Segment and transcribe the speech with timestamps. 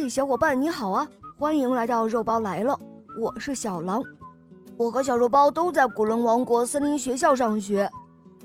[0.00, 1.08] 嘿，小伙伴你好啊！
[1.36, 2.78] 欢迎来到肉包来了，
[3.20, 4.00] 我是小狼。
[4.76, 7.90] 我和小肉包都在古伦王国森林学校上学。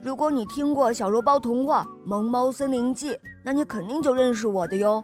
[0.01, 3.11] 如果你听过小肉包童话《萌猫森林记》，
[3.43, 5.03] 那你肯定就认识我的哟。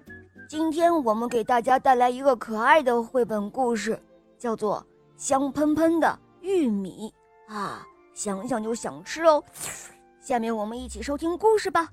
[0.50, 4.02] 今天我们给大家带来一个可爱的绘本故事，
[4.36, 4.84] 叫做
[5.24, 7.14] 《香喷喷的玉米》
[7.54, 7.86] 啊，
[8.16, 9.44] 想想就想吃哦。
[10.20, 11.90] 下面我们一起收听故事吧。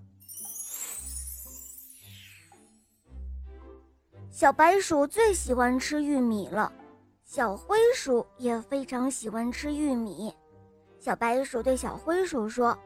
[4.36, 6.70] 小白鼠最喜欢吃玉米了，
[7.24, 10.30] 小灰鼠也非常喜欢吃玉米。
[11.00, 12.76] 小白鼠对小灰鼠说：“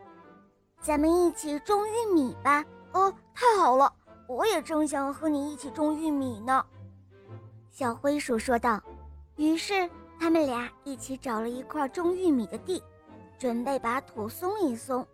[0.80, 2.64] 咱们一起种玉米吧。
[2.95, 3.92] ”“哦，太好了，
[4.28, 6.64] 我也正想和你一起种玉米呢。”
[7.73, 8.80] 小灰鼠说道。
[9.34, 9.90] 于是
[10.20, 12.80] 他们俩一起找了一块种玉米的地，
[13.40, 15.04] 准备把土松一松。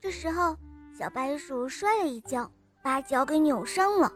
[0.00, 0.56] 这时候，
[0.96, 2.48] 小白鼠摔了一跤，
[2.84, 4.12] 把脚给扭伤了。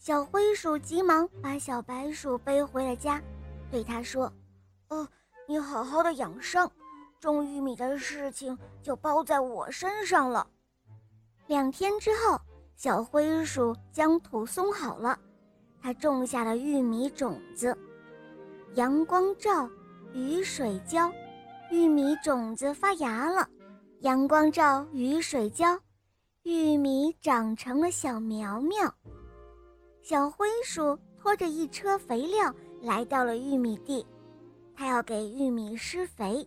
[0.00, 3.20] 小灰鼠急忙把小白鼠背回了家，
[3.70, 4.32] 对他说
[4.88, 5.06] ：“哦，
[5.46, 6.72] 你好好的养伤，
[7.20, 10.46] 种玉米的事情就包在我身上了。”
[11.48, 12.40] 两天之后，
[12.76, 15.18] 小灰鼠将土松好了，
[15.82, 17.76] 它种下了玉米种子。
[18.76, 19.68] 阳光照，
[20.14, 21.12] 雨水浇，
[21.70, 23.46] 玉米种子发芽了。
[23.98, 25.78] 阳光照，雨水浇，
[26.44, 28.94] 玉米长成了小苗苗。
[30.10, 34.04] 小灰鼠拖着一车肥料来到了玉米地，
[34.74, 36.44] 它要给玉米施肥。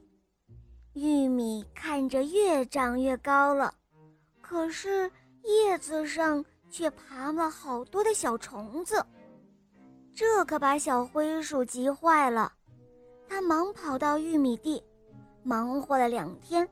[0.92, 3.73] 玉米看着越长越高了，
[4.41, 5.09] 可是
[5.44, 9.02] 叶子上却爬了好多的小虫子，
[10.14, 12.52] 这可把小灰鼠急坏了。
[13.30, 14.84] 它忙跑到玉米地，
[15.41, 16.67] 忙活了两天，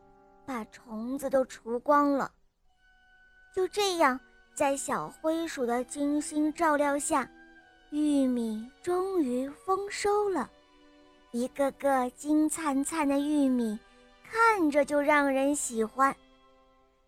[0.45, 2.29] 把虫子都除光了。
[3.55, 4.19] 就这样。
[4.53, 7.27] 在小灰鼠的精心照料下，
[7.89, 10.49] 玉米终于丰收了。
[11.31, 13.79] 一个个金灿灿的玉米，
[14.23, 16.15] 看着就让人喜欢。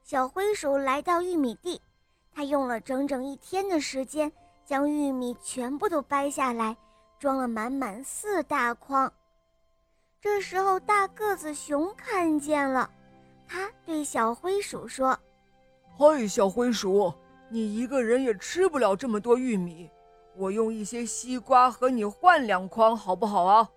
[0.04, 1.80] 小灰鼠来到玉米地，
[2.34, 4.32] 它用了整整一天的时间，
[4.66, 6.76] 将玉米全部都掰下来，
[7.20, 9.12] 装了满满四大筐。
[10.22, 12.90] 这时候，大个子熊看见了，
[13.46, 15.20] 他对小灰鼠说
[16.00, 17.14] ：“嗨，小灰鼠。”
[17.54, 19.88] 你一个人也吃不了这么多玉米，
[20.36, 23.70] 我用一些西瓜和你换两筐，好不好啊？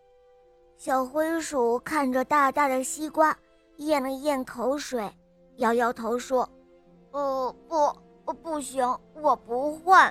[0.79, 3.37] 小灰鼠看着大大的西瓜，
[3.77, 5.07] 咽了咽口水，
[5.57, 6.49] 摇摇头说
[7.13, 8.83] ：“呃，不，不行，
[9.21, 10.11] 我不换。”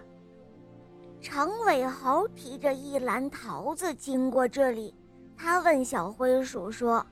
[1.19, 4.93] 长尾猴提着一篮桃子经过这里，
[5.35, 7.03] 他问小灰鼠说：“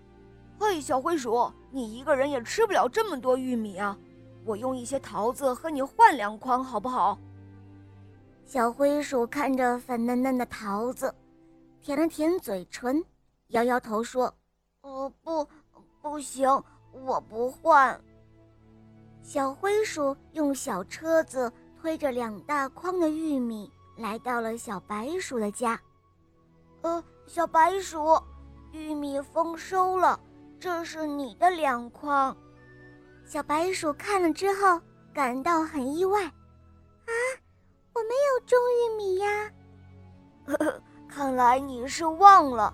[0.59, 3.97] 嘿，小灰鼠，你一个人也吃不了这么多玉米啊？”
[4.45, 7.17] 我用一些桃子和你换两筐，好不好？
[8.45, 11.13] 小灰鼠看着粉嫩嫩的桃子，
[11.81, 13.03] 舔了舔嘴唇，
[13.49, 14.33] 摇摇头说
[14.83, 15.47] ：“哦，不，
[16.01, 16.47] 不行，
[16.91, 17.99] 我不换。”
[19.23, 21.49] 小灰鼠用小车子
[21.79, 25.79] 推着两大筐的玉米，来到了小白鼠的家。
[26.81, 28.21] 呃，小白鼠，
[28.73, 30.19] 玉米丰收了，
[30.59, 32.35] 这是你的两筐。
[33.25, 34.79] 小白鼠看了之后
[35.13, 37.11] 感到很意外，啊，
[37.93, 39.51] 我没有种玉米呀！
[40.45, 42.73] 呵呵，看来你是忘了，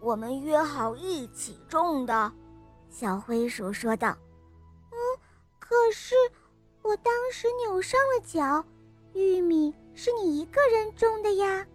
[0.00, 2.32] 我们约好一起种的。
[2.88, 4.16] 小灰鼠说道。
[4.90, 4.96] 嗯，
[5.58, 6.14] 可是
[6.82, 8.64] 我当时扭伤了脚，
[9.12, 11.66] 玉米是你一个人种的呀。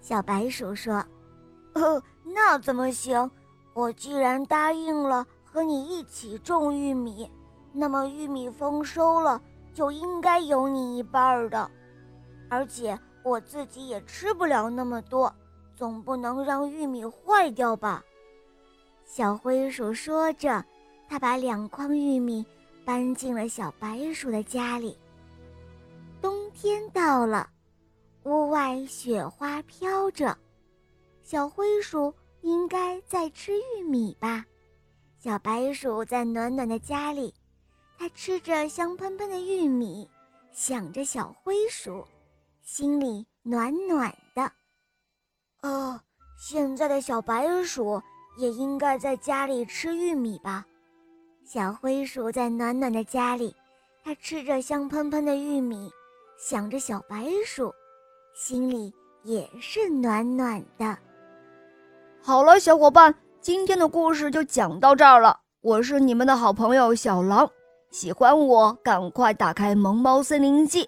[0.00, 1.04] 小白鼠说。
[1.74, 3.30] 呃，那怎么行？
[3.74, 7.30] 我既然答应了和你一起种玉米。
[7.78, 9.38] 那么玉米丰收了，
[9.74, 11.70] 就应该有你一半的，
[12.48, 15.30] 而且我自己也吃不了那么多，
[15.74, 18.02] 总不能让玉米坏掉吧？
[19.04, 20.64] 小灰鼠说着，
[21.06, 22.44] 它把两筐玉米
[22.82, 24.96] 搬进了小白鼠的家里。
[26.22, 27.46] 冬天到了，
[28.22, 30.34] 屋外雪花飘着，
[31.22, 34.46] 小灰鼠应该在吃玉米吧？
[35.18, 37.34] 小白鼠在暖暖的家里。
[37.98, 40.08] 他吃着香喷喷的玉米，
[40.52, 42.04] 想着小灰鼠，
[42.62, 44.50] 心里暖暖的。
[45.62, 46.00] 哦，
[46.38, 48.00] 现在的小白鼠
[48.36, 50.64] 也应该在家里吃玉米吧？
[51.44, 53.54] 小灰鼠在暖暖的家里，
[54.04, 55.90] 它吃着香喷喷的玉米，
[56.38, 57.72] 想着小白鼠，
[58.34, 58.92] 心里
[59.22, 60.98] 也是暖暖的。
[62.20, 65.40] 好了，小伙伴，今天的故事就讲到这儿了。
[65.60, 67.50] 我是你们的好朋友小狼。
[67.96, 70.84] 喜欢我，赶快打开《萌猫森林记》，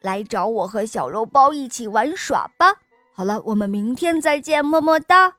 [0.00, 2.72] 来找我和小肉包一起玩耍吧。
[3.12, 5.38] 好了，我们明天再见，么么哒。